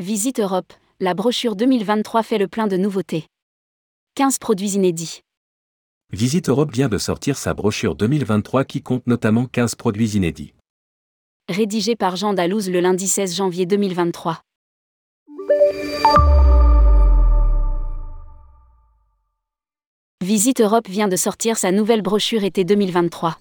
[0.00, 3.26] Visite Europe, la brochure 2023 fait le plein de nouveautés.
[4.14, 5.20] 15 produits inédits.
[6.10, 10.54] Visite Europe vient de sortir sa brochure 2023 qui compte notamment 15 produits inédits.
[11.50, 14.40] Rédigé par Jean Dalouse le lundi 16 janvier 2023.
[20.24, 23.38] Visite Europe vient de sortir sa nouvelle brochure été 2023.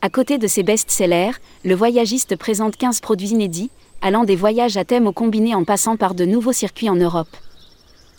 [0.00, 1.32] À côté de ses best-sellers,
[1.66, 3.70] le voyagiste présente 15 produits inédits,
[4.02, 7.34] allant des voyages à thème au combiné en passant par de nouveaux circuits en Europe.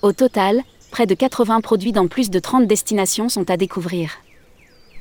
[0.02, 4.12] Au total, près de 80 produits dans plus de 30 destinations sont à découvrir.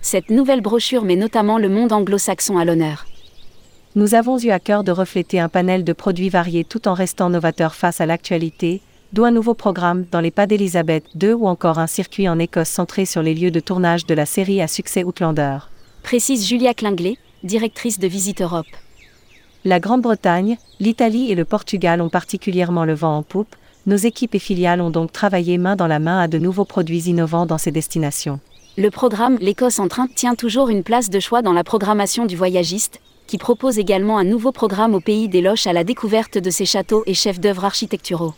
[0.03, 3.07] Cette nouvelle brochure met notamment le monde anglo-saxon à l'honneur.
[3.97, 7.31] Nous avons eu à cœur de refléter un panel de produits variés tout en restant
[7.31, 8.83] novateurs face à l'actualité,
[9.13, 12.69] d'où un nouveau programme dans les pas d'Elisabeth II ou encore un circuit en Écosse
[12.69, 15.59] centré sur les lieux de tournage de la série à succès Outlander.
[16.03, 18.67] Précise Julia Klinglet, directrice de Visite Europe.
[19.67, 24.39] La Grande-Bretagne, l'Italie et le Portugal ont particulièrement le vent en poupe, nos équipes et
[24.39, 27.73] filiales ont donc travaillé main dans la main à de nouveaux produits innovants dans ces
[27.73, 28.39] destinations.
[28.79, 32.37] Le programme L'Écosse en train tient toujours une place de choix dans la programmation du
[32.37, 36.51] voyagiste, qui propose également un nouveau programme au pays des Loches à la découverte de
[36.51, 38.35] ses châteaux et chefs-d'œuvre architecturaux.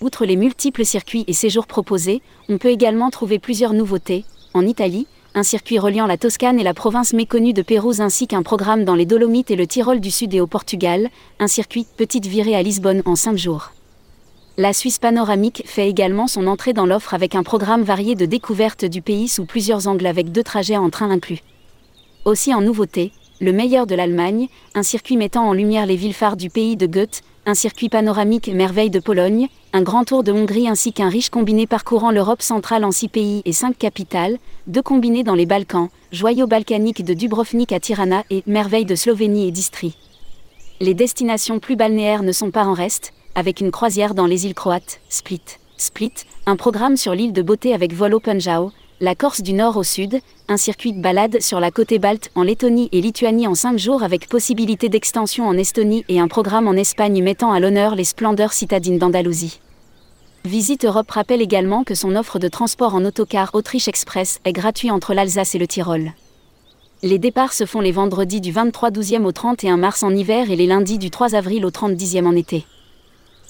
[0.00, 4.24] Outre les multiples circuits et séjours proposés, on peut également trouver plusieurs nouveautés.
[4.54, 8.42] En Italie, un circuit reliant la Toscane et la province méconnue de Pérouse ainsi qu'un
[8.42, 12.24] programme dans les Dolomites et le Tyrol du Sud et au Portugal, un circuit petite
[12.24, 13.72] virée à Lisbonne en 5 jours.
[14.56, 18.86] La Suisse panoramique fait également son entrée dans l'offre avec un programme varié de découverte
[18.86, 21.40] du pays sous plusieurs angles avec deux trajets en train inclus.
[22.24, 26.38] Aussi en nouveauté, le meilleur de l'Allemagne, un circuit mettant en lumière les villes phares
[26.38, 30.68] du pays de Goethe, un circuit panoramique merveille de Pologne, un grand tour de Hongrie
[30.68, 35.22] ainsi qu'un riche combiné parcourant l'Europe centrale en six pays et cinq capitales, deux combinés
[35.22, 39.96] dans les Balkans, joyau balkanique de Dubrovnik à Tirana et merveille de Slovénie et d'Istrie.
[40.80, 44.54] Les destinations plus balnéaires ne sont pas en reste, avec une croisière dans les îles
[44.54, 45.42] croates, Split.
[45.76, 46.12] Split,
[46.46, 49.82] un programme sur l'île de Beauté avec vol Open Jao, la Corse du nord au
[49.82, 53.78] sud, un circuit de balade sur la côte balte en Lettonie et Lituanie en 5
[53.78, 58.04] jours avec possibilité d'extension en Estonie et un programme en Espagne mettant à l'honneur les
[58.04, 59.60] splendeurs citadines d'Andalousie.
[60.44, 64.92] Visite Europe rappelle également que son offre de transport en autocar Autriche Express est gratuite
[64.92, 66.12] entre l'Alsace et le Tyrol.
[67.02, 70.56] Les départs se font les vendredis du 23 12e au 31 mars en hiver et
[70.56, 72.64] les lundis du 3 avril au 30 10e en été.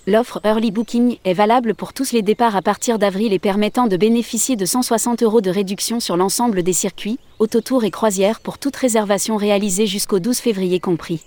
[0.09, 3.97] L'offre Early Booking est valable pour tous les départs à partir d'avril et permettant de
[3.97, 8.77] bénéficier de 160 euros de réduction sur l'ensemble des circuits, autotours et croisières pour toute
[8.77, 11.23] réservation réalisée jusqu'au 12 février compris.